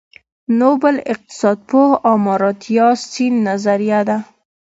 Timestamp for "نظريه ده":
3.47-4.17